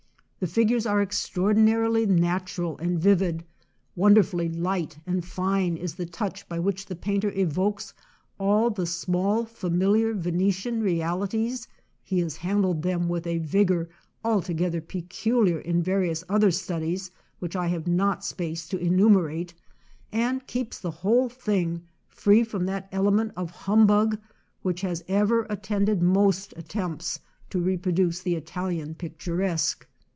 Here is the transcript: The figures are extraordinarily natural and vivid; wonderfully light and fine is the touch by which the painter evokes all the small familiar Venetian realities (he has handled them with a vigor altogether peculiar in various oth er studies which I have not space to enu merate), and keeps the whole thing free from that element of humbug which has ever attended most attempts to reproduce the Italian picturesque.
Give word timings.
The 0.43 0.47
figures 0.47 0.87
are 0.87 1.03
extraordinarily 1.03 2.07
natural 2.07 2.75
and 2.79 2.99
vivid; 2.99 3.43
wonderfully 3.95 4.49
light 4.49 4.97
and 5.05 5.23
fine 5.23 5.77
is 5.77 5.93
the 5.93 6.07
touch 6.07 6.49
by 6.49 6.57
which 6.57 6.87
the 6.87 6.95
painter 6.95 7.29
evokes 7.35 7.93
all 8.39 8.71
the 8.71 8.87
small 8.87 9.45
familiar 9.45 10.15
Venetian 10.15 10.81
realities 10.81 11.67
(he 12.01 12.17
has 12.21 12.37
handled 12.37 12.81
them 12.81 13.07
with 13.07 13.27
a 13.27 13.37
vigor 13.37 13.87
altogether 14.23 14.81
peculiar 14.81 15.59
in 15.59 15.83
various 15.83 16.23
oth 16.27 16.43
er 16.45 16.49
studies 16.49 17.11
which 17.37 17.55
I 17.55 17.67
have 17.67 17.85
not 17.85 18.25
space 18.25 18.67
to 18.69 18.79
enu 18.83 19.09
merate), 19.11 19.53
and 20.11 20.47
keeps 20.47 20.79
the 20.79 20.89
whole 20.89 21.29
thing 21.29 21.83
free 22.09 22.43
from 22.43 22.65
that 22.65 22.89
element 22.91 23.31
of 23.37 23.51
humbug 23.51 24.17
which 24.63 24.81
has 24.81 25.03
ever 25.07 25.45
attended 25.51 26.01
most 26.01 26.51
attempts 26.57 27.19
to 27.51 27.59
reproduce 27.61 28.21
the 28.21 28.33
Italian 28.33 28.95
picturesque. 28.95 29.85